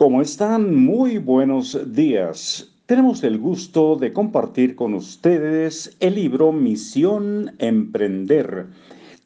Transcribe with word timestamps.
¿Cómo 0.00 0.22
están? 0.22 0.74
Muy 0.74 1.18
buenos 1.18 1.92
días. 1.92 2.72
Tenemos 2.86 3.22
el 3.22 3.36
gusto 3.36 3.96
de 3.96 4.14
compartir 4.14 4.74
con 4.74 4.94
ustedes 4.94 5.94
el 6.00 6.14
libro 6.14 6.52
Misión 6.52 7.54
Emprender 7.58 8.68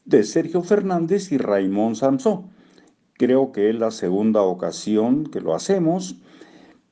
de 0.04 0.24
Sergio 0.24 0.62
Fernández 0.62 1.30
y 1.30 1.38
Raymond 1.38 1.94
Samsó. 1.94 2.46
Creo 3.12 3.52
que 3.52 3.70
es 3.70 3.76
la 3.76 3.92
segunda 3.92 4.42
ocasión 4.42 5.26
que 5.26 5.40
lo 5.40 5.54
hacemos, 5.54 6.16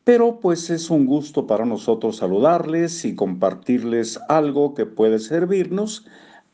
pero 0.05 0.39
pues 0.39 0.71
es 0.71 0.89
un 0.89 1.05
gusto 1.05 1.49
para 1.49 1.65
nosotros 1.65 2.19
saludarles 2.19 3.05
y 3.05 3.17
compartirles 3.17 4.21
algo 4.29 4.75
que 4.75 4.87
puede 4.87 5.19
servirnos, 5.19 6.07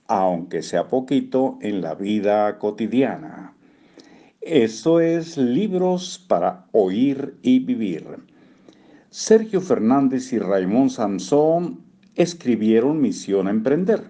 aunque 0.07 0.63
sea 0.63 0.89
poquito, 0.89 1.59
en 1.61 1.83
la 1.83 1.95
vida 1.95 2.59
cotidiana. 2.59 3.58
Esto 4.51 4.99
es 4.99 5.37
Libros 5.37 6.25
para 6.27 6.65
Oír 6.73 7.35
y 7.43 7.59
Vivir. 7.59 8.07
Sergio 9.11 9.61
Fernández 9.61 10.33
y 10.33 10.39
Raymond 10.39 10.89
Samson 10.89 11.81
escribieron 12.15 12.99
Misión 12.99 13.47
a 13.47 13.51
Emprender. 13.51 14.05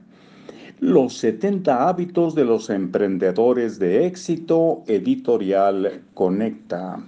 Los 0.78 1.14
70 1.18 1.88
hábitos 1.88 2.36
de 2.36 2.44
los 2.44 2.70
emprendedores 2.70 3.80
de 3.80 4.06
éxito, 4.06 4.84
editorial 4.86 6.02
Conecta. 6.14 7.04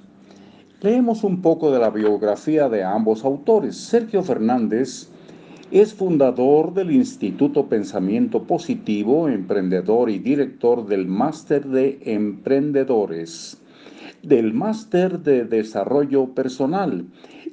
Leemos 0.80 1.22
un 1.22 1.40
poco 1.40 1.70
de 1.70 1.78
la 1.78 1.90
biografía 1.90 2.68
de 2.68 2.82
ambos 2.82 3.24
autores. 3.24 3.76
Sergio 3.76 4.24
Fernández 4.24 5.08
es 5.70 5.94
fundador 5.94 6.74
del 6.74 6.90
Instituto 6.90 7.68
Pensamiento 7.68 8.42
Positivo, 8.42 9.28
emprendedor 9.28 10.10
y 10.10 10.18
director 10.18 10.84
del 10.86 11.06
Máster 11.06 11.64
de 11.64 12.00
Emprendedores, 12.06 13.62
del 14.24 14.52
Máster 14.52 15.20
de 15.20 15.44
Desarrollo 15.44 16.34
Personal, 16.34 17.06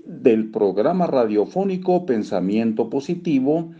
del 0.03 0.49
programa 0.49 1.05
radiofónico 1.05 2.07
Pensamiento 2.07 2.89
Positivo. 2.89 3.71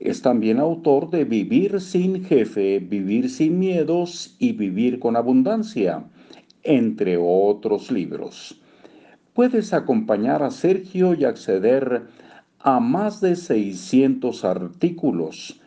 Es 0.00 0.22
también 0.22 0.58
autor 0.58 1.10
de 1.10 1.24
Vivir 1.24 1.80
sin 1.80 2.24
Jefe, 2.24 2.80
Vivir 2.80 3.30
sin 3.30 3.60
Miedos 3.60 4.34
y 4.40 4.54
Vivir 4.54 4.98
con 4.98 5.14
Abundancia, 5.14 6.02
entre 6.64 7.16
otros 7.16 7.92
libros. 7.92 8.60
Puedes 9.34 9.72
acompañar 9.72 10.42
a 10.42 10.50
Sergio 10.50 11.14
y 11.14 11.24
acceder 11.24 11.92
a 11.94 12.23
a 12.64 12.80
más 12.80 13.20
de 13.20 13.36
600 13.36 14.42
artículos, 14.42 15.60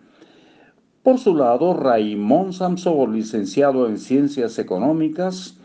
Por 1.03 1.19
su 1.19 1.35
lado, 1.35 1.75
Raymond 1.75 2.53
Samson, 2.53 3.13
licenciado 3.13 3.87
en 3.87 3.99
Ciencias 3.99 4.57
Económicas, 4.57 5.59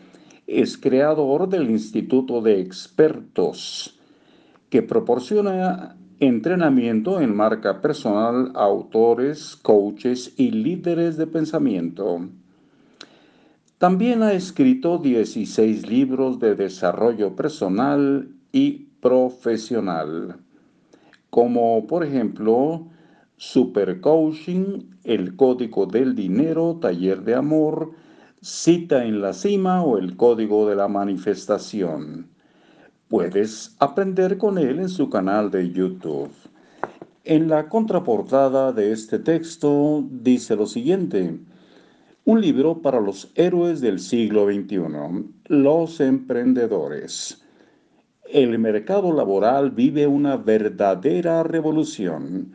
es 0.45 0.77
creador 0.77 1.49
del 1.49 1.71
Instituto 1.71 2.41
de 2.41 2.61
Expertos, 2.61 3.99
que 4.69 4.83
proporciona 4.83 5.97
entrenamiento 6.19 7.19
en 7.19 7.35
marca 7.35 7.81
personal 7.81 8.51
autores, 8.55 9.55
coaches 9.55 10.33
y 10.37 10.51
líderes 10.51 11.17
de 11.17 11.27
pensamiento. 11.27 12.29
También 13.77 14.23
ha 14.23 14.33
escrito 14.33 14.97
16 14.97 15.89
libros 15.89 16.39
de 16.39 16.55
desarrollo 16.55 17.35
personal 17.35 18.29
y 18.51 18.87
profesional, 19.01 20.37
como 21.29 21.85
por 21.85 22.05
ejemplo 22.05 22.87
Super 23.35 23.99
Coaching, 23.99 24.83
El 25.03 25.35
Código 25.35 25.85
del 25.85 26.15
Dinero, 26.15 26.77
Taller 26.81 27.23
de 27.23 27.35
Amor, 27.35 27.91
Cita 28.41 29.05
en 29.05 29.21
la 29.21 29.33
Cima 29.33 29.83
o 29.83 29.97
El 29.97 30.15
Código 30.15 30.69
de 30.69 30.75
la 30.77 30.87
Manifestación. 30.87 32.34
Puedes 33.07 33.75
aprender 33.77 34.39
con 34.39 34.57
él 34.57 34.79
en 34.79 34.89
su 34.89 35.11
canal 35.11 35.51
de 35.51 35.71
YouTube. 35.71 36.31
En 37.23 37.49
la 37.49 37.69
contraportada 37.69 38.71
de 38.71 38.91
este 38.91 39.19
texto 39.19 40.03
dice 40.09 40.55
lo 40.55 40.65
siguiente. 40.65 41.37
Un 42.23 42.41
libro 42.41 42.81
para 42.81 42.99
los 42.99 43.31
héroes 43.35 43.79
del 43.79 43.99
siglo 43.99 44.47
XXI, 44.47 44.79
los 45.45 45.99
emprendedores. 45.99 47.43
El 48.27 48.57
mercado 48.57 49.13
laboral 49.13 49.69
vive 49.69 50.07
una 50.07 50.37
verdadera 50.37 51.43
revolución. 51.43 52.53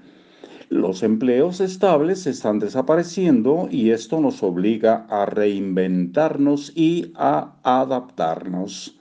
Los 0.69 1.05
empleos 1.05 1.61
estables 1.61 2.27
están 2.27 2.59
desapareciendo 2.59 3.69
y 3.71 3.91
esto 3.91 4.19
nos 4.19 4.43
obliga 4.43 5.07
a 5.09 5.27
reinventarnos 5.27 6.73
y 6.75 7.13
a 7.15 7.55
adaptarnos. 7.63 9.00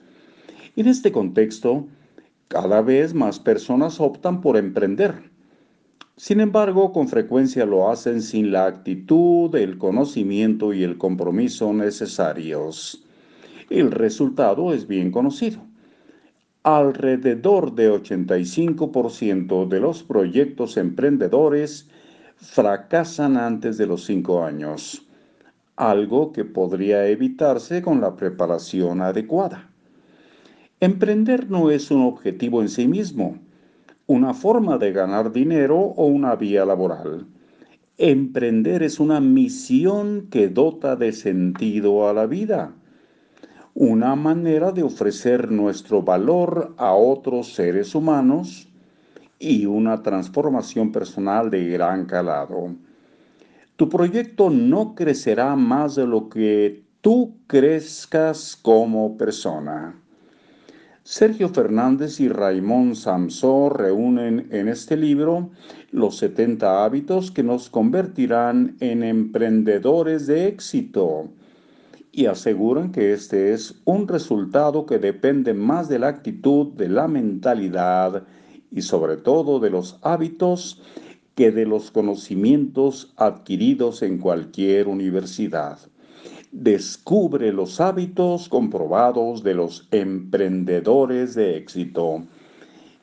En 0.76 0.86
este 0.86 1.10
contexto, 1.10 1.88
cada 2.46 2.80
vez 2.80 3.12
más 3.12 3.40
personas 3.40 4.00
optan 4.00 4.40
por 4.40 4.56
emprender. 4.56 5.30
Sin 6.16 6.38
embargo, 6.38 6.92
con 6.92 7.08
frecuencia 7.08 7.66
lo 7.66 7.90
hacen 7.90 8.22
sin 8.22 8.52
la 8.52 8.66
actitud, 8.66 9.54
el 9.56 9.78
conocimiento 9.78 10.72
y 10.72 10.84
el 10.84 10.96
compromiso 10.96 11.72
necesarios. 11.72 13.04
El 13.68 13.90
resultado 13.90 14.72
es 14.72 14.86
bien 14.86 15.10
conocido. 15.10 15.60
Alrededor 16.62 17.74
de 17.74 17.90
85% 17.90 19.66
de 19.66 19.80
los 19.80 20.02
proyectos 20.02 20.76
emprendedores 20.76 21.88
fracasan 22.36 23.36
antes 23.36 23.78
de 23.78 23.86
los 23.86 24.04
5 24.04 24.44
años, 24.44 25.06
algo 25.76 26.32
que 26.32 26.44
podría 26.44 27.06
evitarse 27.06 27.80
con 27.80 28.00
la 28.00 28.14
preparación 28.14 29.00
adecuada. 29.00 29.69
Emprender 30.82 31.50
no 31.50 31.70
es 31.70 31.90
un 31.90 32.00
objetivo 32.00 32.62
en 32.62 32.70
sí 32.70 32.88
mismo, 32.88 33.36
una 34.06 34.32
forma 34.32 34.78
de 34.78 34.92
ganar 34.92 35.30
dinero 35.30 35.76
o 35.76 36.06
una 36.06 36.36
vía 36.36 36.64
laboral. 36.64 37.26
Emprender 37.98 38.82
es 38.82 38.98
una 38.98 39.20
misión 39.20 40.28
que 40.30 40.48
dota 40.48 40.96
de 40.96 41.12
sentido 41.12 42.08
a 42.08 42.14
la 42.14 42.24
vida, 42.24 42.72
una 43.74 44.16
manera 44.16 44.72
de 44.72 44.82
ofrecer 44.82 45.52
nuestro 45.52 46.00
valor 46.00 46.72
a 46.78 46.94
otros 46.94 47.52
seres 47.52 47.94
humanos 47.94 48.66
y 49.38 49.66
una 49.66 50.02
transformación 50.02 50.92
personal 50.92 51.50
de 51.50 51.68
gran 51.68 52.06
calado. 52.06 52.74
Tu 53.76 53.86
proyecto 53.90 54.48
no 54.48 54.94
crecerá 54.94 55.54
más 55.56 55.96
de 55.96 56.06
lo 56.06 56.30
que 56.30 56.84
tú 57.02 57.36
crezcas 57.46 58.56
como 58.56 59.18
persona. 59.18 59.94
Sergio 61.02 61.48
Fernández 61.48 62.20
y 62.20 62.28
Raymond 62.28 62.94
Samsó 62.94 63.70
reúnen 63.70 64.48
en 64.50 64.68
este 64.68 64.98
libro 64.98 65.48
los 65.92 66.18
70 66.18 66.84
hábitos 66.84 67.30
que 67.30 67.42
nos 67.42 67.70
convertirán 67.70 68.76
en 68.80 69.02
emprendedores 69.02 70.26
de 70.26 70.46
éxito 70.46 71.30
y 72.12 72.26
aseguran 72.26 72.92
que 72.92 73.14
este 73.14 73.54
es 73.54 73.80
un 73.86 74.08
resultado 74.08 74.84
que 74.84 74.98
depende 74.98 75.54
más 75.54 75.88
de 75.88 76.00
la 76.00 76.08
actitud, 76.08 76.66
de 76.74 76.90
la 76.90 77.08
mentalidad 77.08 78.24
y 78.70 78.82
sobre 78.82 79.16
todo 79.16 79.58
de 79.58 79.70
los 79.70 79.98
hábitos 80.02 80.82
que 81.34 81.50
de 81.50 81.64
los 81.64 81.90
conocimientos 81.90 83.14
adquiridos 83.16 84.02
en 84.02 84.18
cualquier 84.18 84.86
universidad 84.86 85.78
descubre 86.52 87.52
los 87.52 87.80
hábitos 87.80 88.48
comprobados 88.48 89.42
de 89.42 89.54
los 89.54 89.88
emprendedores 89.90 91.34
de 91.34 91.56
éxito. 91.56 92.24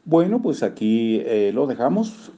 Bueno, 0.05 0.41
pues 0.41 0.63
aquí 0.63 1.21
eh, 1.25 1.51
lo 1.53 1.67
dejamos. 1.67 2.31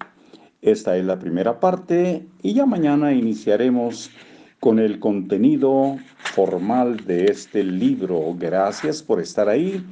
Esta 0.62 0.98
es 0.98 1.06
la 1.06 1.20
primera 1.20 1.60
parte 1.60 2.26
y 2.42 2.54
ya 2.54 2.66
mañana 2.66 3.14
iniciaremos 3.14 4.12
con 4.60 4.80
el 4.80 5.00
contenido 5.00 5.98
formal 6.18 7.06
de 7.06 7.26
este 7.26 7.64
libro. 7.64 8.36
Gracias 8.38 9.02
por 9.02 9.22
estar 9.22 9.48
ahí. 9.48 9.86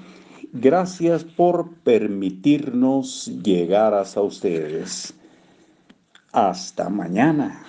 Gracias 0.53 1.23
por 1.23 1.73
permitirnos 1.83 3.31
llegar 3.43 3.93
hasta 3.93 4.21
ustedes. 4.21 5.13
Hasta 6.31 6.89
mañana. 6.89 7.63